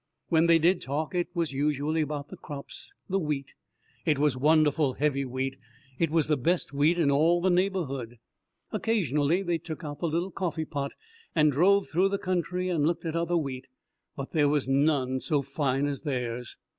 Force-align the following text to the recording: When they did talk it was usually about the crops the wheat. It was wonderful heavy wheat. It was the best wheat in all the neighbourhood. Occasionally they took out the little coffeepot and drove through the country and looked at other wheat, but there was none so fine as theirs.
When 0.29 0.47
they 0.47 0.57
did 0.57 0.81
talk 0.81 1.13
it 1.13 1.27
was 1.35 1.51
usually 1.53 2.01
about 2.01 2.29
the 2.29 2.35
crops 2.35 2.95
the 3.07 3.19
wheat. 3.19 3.53
It 4.03 4.17
was 4.17 4.35
wonderful 4.35 4.93
heavy 4.93 5.25
wheat. 5.25 5.57
It 5.99 6.09
was 6.09 6.25
the 6.25 6.37
best 6.37 6.73
wheat 6.73 6.97
in 6.97 7.11
all 7.11 7.39
the 7.39 7.51
neighbourhood. 7.51 8.17
Occasionally 8.71 9.43
they 9.43 9.59
took 9.59 9.83
out 9.83 9.99
the 9.99 10.07
little 10.07 10.31
coffeepot 10.31 10.93
and 11.35 11.51
drove 11.51 11.85
through 11.87 12.09
the 12.09 12.17
country 12.17 12.67
and 12.67 12.83
looked 12.87 13.05
at 13.05 13.15
other 13.15 13.37
wheat, 13.37 13.67
but 14.15 14.31
there 14.31 14.49
was 14.49 14.67
none 14.67 15.19
so 15.19 15.43
fine 15.43 15.85
as 15.85 16.01
theirs. 16.01 16.57